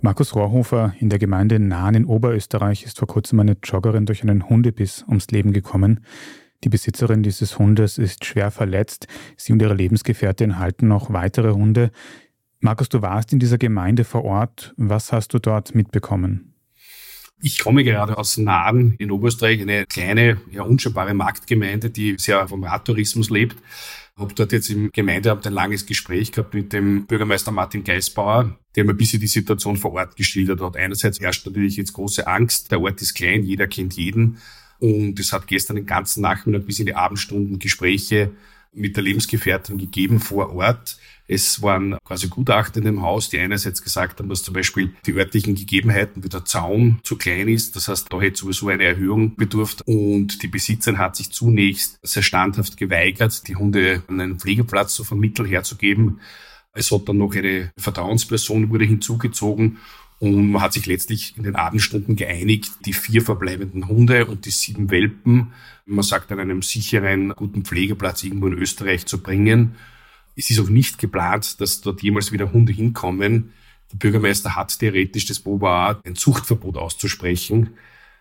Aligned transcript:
Markus 0.00 0.36
Rohrhofer 0.36 0.94
in 1.00 1.10
der 1.10 1.18
Gemeinde 1.18 1.58
Nahn 1.58 1.96
in 1.96 2.04
Oberösterreich 2.04 2.84
ist 2.84 3.00
vor 3.00 3.08
kurzem 3.08 3.40
eine 3.40 3.56
Joggerin 3.64 4.06
durch 4.06 4.22
einen 4.22 4.48
Hundebiss 4.48 5.04
ums 5.08 5.28
Leben 5.32 5.52
gekommen. 5.52 6.04
Die 6.62 6.68
Besitzerin 6.68 7.24
dieses 7.24 7.58
Hundes 7.58 7.98
ist 7.98 8.24
schwer 8.24 8.52
verletzt. 8.52 9.08
Sie 9.36 9.52
und 9.52 9.60
ihre 9.60 9.74
Lebensgefährtin 9.74 10.60
halten 10.60 10.86
noch 10.86 11.12
weitere 11.12 11.52
Hunde. 11.52 11.90
Markus, 12.60 12.88
du 12.88 13.02
warst 13.02 13.32
in 13.32 13.40
dieser 13.40 13.58
Gemeinde 13.58 14.04
vor 14.04 14.24
Ort. 14.24 14.72
Was 14.76 15.12
hast 15.12 15.34
du 15.34 15.40
dort 15.40 15.74
mitbekommen? 15.74 16.54
Ich 17.40 17.60
komme 17.60 17.84
gerade 17.84 18.18
aus 18.18 18.36
Naden 18.36 18.94
in 18.98 19.12
Oberösterreich, 19.12 19.60
eine 19.60 19.86
kleine, 19.86 20.40
ja 20.50 20.62
unscheinbare 20.62 21.14
Marktgemeinde, 21.14 21.88
die 21.88 22.16
sehr 22.18 22.48
vom 22.48 22.64
Radtourismus 22.64 23.30
lebt. 23.30 23.56
Habe 24.16 24.34
dort 24.34 24.50
jetzt 24.50 24.70
im 24.70 24.90
Gemeindeamt 24.90 25.46
ein 25.46 25.52
langes 25.52 25.86
Gespräch 25.86 26.32
gehabt 26.32 26.52
mit 26.52 26.72
dem 26.72 27.06
Bürgermeister 27.06 27.52
Martin 27.52 27.84
Geisbauer, 27.84 28.58
der 28.74 28.84
mir 28.84 28.90
ein 28.90 28.96
bisschen 28.96 29.20
die 29.20 29.28
Situation 29.28 29.76
vor 29.76 29.92
Ort 29.92 30.16
geschildert 30.16 30.60
hat. 30.60 30.76
Einerseits 30.76 31.20
herrscht 31.20 31.46
natürlich 31.46 31.76
jetzt 31.76 31.92
große 31.92 32.26
Angst. 32.26 32.72
Der 32.72 32.80
Ort 32.80 33.00
ist 33.00 33.14
klein, 33.14 33.44
jeder 33.44 33.68
kennt 33.68 33.94
jeden. 33.94 34.38
Und 34.80 35.20
es 35.20 35.32
hat 35.32 35.46
gestern 35.46 35.76
den 35.76 35.86
ganzen 35.86 36.22
Nachmittag 36.22 36.66
bis 36.66 36.80
in 36.80 36.86
die 36.86 36.96
Abendstunden 36.96 37.60
Gespräche 37.60 38.32
mit 38.72 38.96
der 38.96 39.02
Lebensgefährtin 39.02 39.78
gegeben 39.78 40.20
vor 40.20 40.54
Ort. 40.54 40.98
Es 41.26 41.60
waren 41.60 41.98
quasi 42.04 42.28
Gutachter 42.28 42.78
in 42.78 42.84
dem 42.84 43.02
Haus, 43.02 43.28
die 43.28 43.38
einerseits 43.38 43.82
gesagt 43.82 44.18
haben, 44.18 44.28
dass 44.28 44.42
zum 44.42 44.54
Beispiel 44.54 44.94
die 45.06 45.12
örtlichen 45.12 45.54
Gegebenheiten, 45.54 46.24
wie 46.24 46.28
der 46.28 46.44
Zaun 46.44 47.00
zu 47.02 47.16
klein 47.16 47.48
ist. 47.48 47.76
Das 47.76 47.88
heißt, 47.88 48.06
da 48.10 48.20
hätte 48.20 48.40
sowieso 48.40 48.68
eine 48.68 48.84
Erhöhung 48.84 49.36
bedurft. 49.36 49.82
Und 49.86 50.42
die 50.42 50.48
Besitzerin 50.48 50.98
hat 50.98 51.16
sich 51.16 51.30
zunächst 51.30 51.98
sehr 52.02 52.22
standhaft 52.22 52.76
geweigert, 52.76 53.46
die 53.46 53.56
Hunde 53.56 54.02
an 54.08 54.20
einen 54.20 54.38
Pflegeplatz 54.38 54.94
zu 54.94 55.04
vermitteln, 55.04 55.46
herzugeben. 55.46 56.20
Es 56.72 56.90
hat 56.90 57.08
dann 57.08 57.18
noch 57.18 57.34
eine 57.34 57.72
Vertrauensperson 57.76 58.70
wurde 58.70 58.84
hinzugezogen 58.84 59.78
und 60.20 60.50
man 60.50 60.62
hat 60.62 60.72
sich 60.72 60.86
letztlich 60.86 61.36
in 61.36 61.44
den 61.44 61.54
Abendstunden 61.54 62.16
geeinigt, 62.16 62.70
die 62.84 62.92
vier 62.92 63.22
verbleibenden 63.22 63.86
Hunde 63.88 64.26
und 64.26 64.46
die 64.46 64.50
sieben 64.50 64.90
Welpen, 64.90 65.52
man 65.86 66.02
sagt, 66.02 66.32
an 66.32 66.40
einem 66.40 66.62
sicheren, 66.62 67.30
guten 67.30 67.64
Pflegeplatz 67.64 68.24
irgendwo 68.24 68.48
in 68.48 68.54
Österreich 68.54 69.06
zu 69.06 69.22
bringen. 69.22 69.76
Es 70.34 70.50
ist 70.50 70.58
auch 70.60 70.68
nicht 70.68 70.98
geplant, 70.98 71.60
dass 71.60 71.80
dort 71.80 72.02
jemals 72.02 72.32
wieder 72.32 72.52
Hunde 72.52 72.72
hinkommen. 72.72 73.52
Der 73.92 73.96
Bürgermeister 73.96 74.56
hat 74.56 74.78
theoretisch 74.78 75.26
das 75.26 75.40
Boba 75.40 76.00
ein 76.04 76.16
Zuchtverbot 76.16 76.76
auszusprechen. 76.76 77.70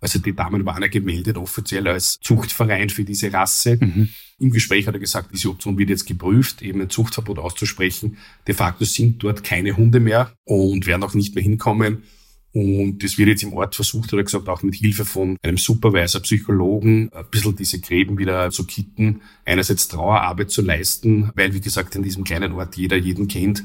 Also 0.00 0.18
die 0.18 0.34
Damen 0.34 0.64
waren 0.64 0.82
ja 0.82 0.88
gemeldet 0.88 1.36
offiziell 1.36 1.88
als 1.88 2.18
Zuchtverein 2.20 2.88
für 2.90 3.04
diese 3.04 3.32
Rasse. 3.32 3.78
Mhm. 3.80 4.08
Im 4.38 4.50
Gespräch 4.50 4.86
hat 4.86 4.94
er 4.94 5.00
gesagt, 5.00 5.30
diese 5.32 5.50
Option 5.50 5.76
wird 5.78 5.90
jetzt 5.90 6.06
geprüft, 6.06 6.62
eben 6.62 6.80
ein 6.80 6.90
Zuchtverbot 6.90 7.38
auszusprechen. 7.38 8.18
De 8.46 8.54
facto 8.54 8.84
sind 8.84 9.22
dort 9.22 9.42
keine 9.42 9.76
Hunde 9.76 9.98
mehr 9.98 10.32
und 10.44 10.86
werden 10.86 11.02
auch 11.02 11.14
nicht 11.14 11.34
mehr 11.34 11.42
hinkommen. 11.42 12.04
Und 12.52 13.04
das 13.04 13.18
wird 13.18 13.28
jetzt 13.28 13.42
im 13.42 13.52
Ort 13.52 13.74
versucht, 13.74 14.10
hat 14.10 14.18
er 14.18 14.24
gesagt, 14.24 14.48
auch 14.48 14.62
mit 14.62 14.74
Hilfe 14.74 15.04
von 15.04 15.36
einem 15.42 15.58
Supervisor, 15.58 16.22
Psychologen, 16.22 17.10
ein 17.12 17.24
bisschen 17.30 17.56
diese 17.56 17.80
Gräben 17.80 18.16
wieder 18.18 18.50
zu 18.50 18.64
kitten, 18.64 19.20
einerseits 19.44 19.88
Trauerarbeit 19.88 20.50
zu 20.50 20.62
leisten, 20.62 21.30
weil, 21.34 21.52
wie 21.52 21.60
gesagt, 21.60 21.94
in 21.94 22.02
diesem 22.02 22.24
kleinen 22.24 22.52
Ort 22.52 22.76
jeder 22.76 22.96
jeden 22.96 23.28
kennt. 23.28 23.64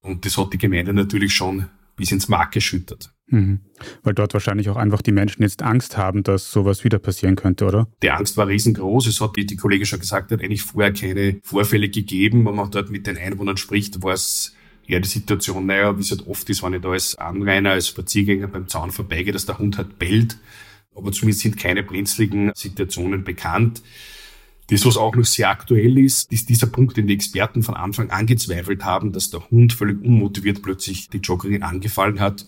Und 0.00 0.24
das 0.24 0.36
hat 0.38 0.52
die 0.52 0.58
Gemeinde 0.58 0.94
natürlich 0.94 1.34
schon 1.34 1.66
bis 1.96 2.12
ins 2.12 2.28
Mark 2.28 2.52
geschüttet. 2.52 3.10
Mhm. 3.30 3.60
Weil 4.02 4.14
dort 4.14 4.34
wahrscheinlich 4.34 4.68
auch 4.68 4.76
einfach 4.76 5.02
die 5.02 5.12
Menschen 5.12 5.42
jetzt 5.42 5.62
Angst 5.62 5.96
haben, 5.96 6.22
dass 6.22 6.50
sowas 6.50 6.84
wieder 6.84 6.98
passieren 6.98 7.36
könnte, 7.36 7.64
oder? 7.64 7.88
Die 8.02 8.10
Angst 8.10 8.36
war 8.36 8.48
riesengroß. 8.48 9.06
Es 9.06 9.20
hat, 9.20 9.36
wie 9.36 9.46
die 9.46 9.56
Kollegin 9.56 9.86
schon 9.86 10.00
gesagt 10.00 10.32
hat, 10.32 10.42
eigentlich 10.42 10.62
vorher 10.62 10.92
keine 10.92 11.40
Vorfälle 11.42 11.88
gegeben. 11.88 12.44
Wenn 12.44 12.56
man 12.56 12.70
dort 12.70 12.90
mit 12.90 13.06
den 13.06 13.16
Einwohnern 13.16 13.56
spricht, 13.56 14.02
war 14.02 14.14
es 14.14 14.54
eher 14.86 15.00
die 15.00 15.08
Situation, 15.08 15.66
naja, 15.66 15.96
wie 15.96 16.02
es 16.02 16.10
halt 16.10 16.26
oft 16.26 16.50
ist, 16.50 16.62
wenn 16.62 16.74
ich 16.74 16.82
da 16.82 16.90
als 16.90 17.16
Anrainer, 17.16 17.70
als 17.70 17.88
Spaziergänger 17.88 18.48
beim 18.48 18.68
Zaun 18.68 18.90
vorbeigehe, 18.90 19.32
dass 19.32 19.46
der 19.46 19.58
Hund 19.58 19.78
halt 19.78 19.98
bellt. 19.98 20.36
Aber 20.94 21.12
zumindest 21.12 21.42
sind 21.42 21.56
keine 21.56 21.82
brenzligen 21.82 22.50
Situationen 22.54 23.22
bekannt. 23.24 23.82
Das, 24.70 24.84
was 24.86 24.96
auch 24.96 25.16
noch 25.16 25.24
sehr 25.24 25.50
aktuell 25.50 25.98
ist, 25.98 26.30
ist 26.32 26.48
dieser 26.48 26.68
Punkt, 26.68 26.96
den 26.96 27.08
die 27.08 27.14
Experten 27.14 27.62
von 27.62 27.74
Anfang 27.74 28.10
an 28.10 28.26
gezweifelt 28.26 28.84
haben, 28.84 29.12
dass 29.12 29.30
der 29.30 29.50
Hund 29.50 29.72
völlig 29.72 30.00
unmotiviert 30.00 30.62
plötzlich 30.62 31.08
die 31.08 31.18
Joggerin 31.18 31.64
angefallen 31.64 32.20
hat. 32.20 32.46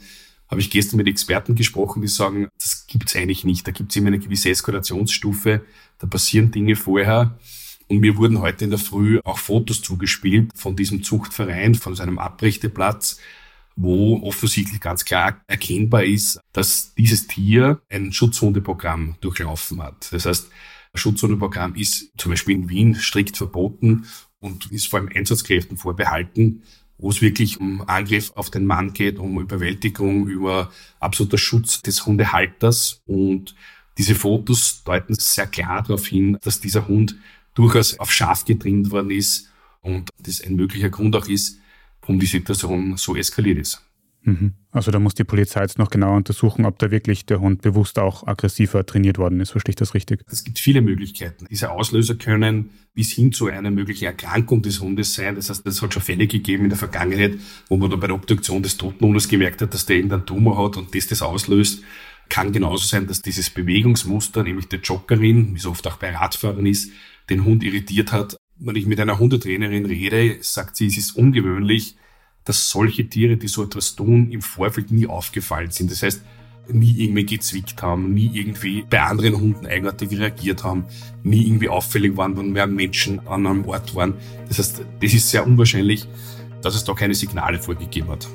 Habe 0.53 0.61
ich 0.61 0.69
gestern 0.69 0.99
mit 0.99 1.09
Experten 1.09 1.55
gesprochen, 1.55 2.03
die 2.03 2.09
sagen, 2.09 2.49
das 2.61 2.87
gibt's 2.87 3.17
eigentlich 3.17 3.43
nicht. 3.43 3.67
Da 3.67 3.73
gibt's 3.73 3.97
immer 3.97 4.09
eine 4.09 4.19
gewisse 4.19 4.51
Eskalationsstufe. 4.51 5.65
Da 5.99 6.07
passieren 6.07 6.51
Dinge 6.51 6.77
vorher. 6.77 7.39
Und 7.89 8.01
mir 8.01 8.19
wurden 8.19 8.39
heute 8.43 8.65
in 8.65 8.71
der 8.71 8.79
Früh 8.79 9.19
auch 9.25 9.39
Fotos 9.39 9.81
zugespielt 9.81 10.51
von 10.55 10.77
diesem 10.77 11.03
Zuchtverein, 11.03 11.75
von 11.75 11.95
seinem 11.95 12.19
Abrechteplatz, 12.19 13.19
wo 13.77 14.21
offensichtlich 14.25 14.79
ganz 14.79 15.07
klar 15.07 15.41
erkennbar 15.47 16.05
ist, 16.05 16.39
dass 16.53 16.93
dieses 16.97 17.29
Tier 17.29 17.81
ein 17.89 18.13
Schutzhundeprogramm 18.13 19.15
durchlaufen 19.23 19.83
hat. 19.83 20.13
Das 20.13 20.27
heißt, 20.27 20.51
ein 20.93 20.99
Schutzhundeprogramm 20.99 21.77
ist 21.77 22.13
zum 22.19 22.31
Beispiel 22.31 22.57
in 22.57 22.69
Wien 22.69 22.95
strikt 22.95 23.39
verboten 23.39 24.05
und 24.39 24.71
ist 24.71 24.89
vor 24.89 24.99
allem 24.99 25.09
Einsatzkräften 25.15 25.79
vorbehalten, 25.79 26.63
wo 27.03 27.11
es 27.11 27.21
wirklich 27.21 27.61
um 27.61 27.87
Angriff 27.89 28.33
auf 28.37 28.49
den 28.49 28.65
Mann 28.65 28.93
geht, 28.93 29.19
um 29.19 29.41
Überwältigung, 29.41 30.29
über 30.29 30.71
absoluter 31.01 31.37
Schutz 31.37 31.83
des 31.83 32.07
Hundehalters. 32.07 33.03
Und 33.07 33.57
diese 33.99 34.15
Fotos 34.15 34.85
deuten 34.85 35.15
sehr 35.15 35.49
klar 35.49 35.83
darauf 35.83 36.07
hin, 36.07 36.39
dass 36.43 36.61
dieser 36.61 36.87
Hund 36.87 37.17
durchaus 37.55 37.99
auf 37.99 38.13
Schaf 38.13 38.45
getrimmt 38.45 38.93
worden 38.93 39.11
ist 39.11 39.51
und 39.81 40.11
das 40.21 40.41
ein 40.43 40.55
möglicher 40.55 40.91
Grund 40.91 41.17
auch 41.17 41.27
ist, 41.27 41.59
warum 42.01 42.21
die 42.21 42.27
Situation 42.27 42.97
so 42.97 43.17
eskaliert 43.17 43.59
ist. 43.59 43.83
Mhm. 44.25 44.55
Also 44.71 44.91
da 44.91 44.99
muss 44.99 45.15
die 45.15 45.25
Polizei 45.25 45.60
jetzt 45.62 45.78
noch 45.78 45.91
genauer 45.91 46.16
untersuchen, 46.16 46.65
ob 46.65 46.78
da 46.78 46.91
wirklich 46.91 47.27
der 47.27 47.41
Hund 47.41 47.62
bewusst 47.62 47.99
auch 47.99 48.27
aggressiver 48.27 48.87
trainiert 48.87 49.19
worden 49.19 49.41
ist. 49.41 49.50
Verstehe 49.50 49.72
ich 49.72 49.77
das 49.77 49.94
richtig? 49.94 50.22
Es 50.31 50.44
gibt 50.44 50.59
viele 50.59 50.81
Möglichkeiten. 50.81 51.47
Diese 51.50 51.71
Auslöser 51.71 52.15
können 52.15 52.71
bis 52.94 53.12
hin 53.12 53.33
zu 53.33 53.49
einer 53.49 53.71
möglichen 53.71 54.05
Erkrankung 54.05 54.62
des 54.62 54.81
Hundes 54.81 55.15
sein. 55.15 55.34
Das 55.34 55.50
heißt, 55.50 55.66
es 55.66 55.83
hat 55.83 55.93
schon 55.93 56.03
Fälle 56.03 56.27
gegeben 56.27 56.65
in 56.65 56.71
der 56.71 56.78
Vergangenheit, 56.78 57.34
wo 57.69 57.77
man 57.77 57.91
dann 57.91 58.00
bei 58.00 58.06
der 58.06 58.16
Obduktion 58.16 58.62
des 58.62 58.77
toten 58.77 59.05
Hundes 59.05 59.28
gemerkt 59.28 59.60
hat, 59.60 59.75
dass 59.75 59.87
der 59.87 59.97
irgendeinen 59.97 60.27
Tumor 60.27 60.65
hat 60.65 60.77
und 60.77 60.94
das 60.94 61.06
das 61.06 61.22
auslöst. 61.22 61.83
Kann 62.28 62.53
genauso 62.53 62.87
sein, 62.87 63.06
dass 63.06 63.21
dieses 63.21 63.50
Bewegungsmuster, 63.50 64.43
nämlich 64.43 64.69
der 64.69 64.81
Joggerin, 64.81 65.54
wie 65.54 65.59
so 65.59 65.71
oft 65.71 65.87
auch 65.87 65.97
bei 65.97 66.15
Radfahrern 66.15 66.65
ist, 66.66 66.91
den 67.28 67.44
Hund 67.44 67.62
irritiert 67.62 68.12
hat. 68.12 68.37
Wenn 68.56 68.77
ich 68.77 68.87
mit 68.87 69.00
einer 69.00 69.19
Hundetrainerin 69.19 69.87
rede, 69.87 70.39
sagt 70.41 70.77
sie, 70.77 70.87
es 70.87 70.97
ist 70.97 71.16
ungewöhnlich, 71.16 71.97
dass 72.44 72.70
solche 72.70 73.08
Tiere, 73.08 73.36
die 73.36 73.48
so 73.48 73.64
etwas 73.64 73.94
tun, 73.94 74.30
im 74.30 74.42
Vorfeld 74.42 74.91
nie 74.91 75.06
aufgefallen 75.06 75.70
sind. 75.70 75.91
Das 75.91 76.03
heißt, 76.03 76.22
nie 76.69 77.04
irgendwie 77.04 77.26
gezwickt 77.26 77.82
haben, 77.82 78.14
nie 78.14 78.30
irgendwie 78.32 78.84
bei 78.88 79.03
anderen 79.03 79.36
Hunden 79.36 79.66
eigenartig 79.66 80.10
reagiert 80.19 80.64
haben, 80.64 80.84
nie 81.22 81.47
irgendwie 81.47 81.69
auffällig 81.69 82.16
waren, 82.16 82.36
wenn 82.36 82.53
mehr 82.53 82.66
Menschen 82.66 83.26
an 83.26 83.47
einem 83.47 83.64
Ort 83.66 83.94
waren. 83.94 84.14
Das 84.48 84.58
heißt, 84.58 84.82
das 85.00 85.14
ist 85.14 85.30
sehr 85.30 85.47
unwahrscheinlich, 85.47 86.06
dass 86.62 86.75
es 86.75 86.84
da 86.84 86.94
keine 86.94 87.14
Signale 87.14 87.58
vorgegeben 87.58 88.08
hat. 88.08 88.28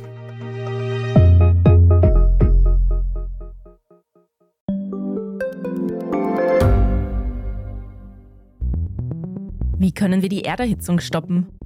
Wie 9.80 9.92
können 9.94 10.22
wir 10.22 10.30
die 10.30 10.44
Erderhitzung 10.44 11.00
stoppen? 11.00 11.57